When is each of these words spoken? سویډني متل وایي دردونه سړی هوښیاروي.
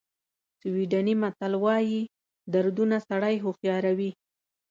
سویډني 0.59 1.13
متل 1.21 1.53
وایي 1.63 2.01
دردونه 2.53 2.95
سړی 3.07 3.35
هوښیاروي. 3.43 4.11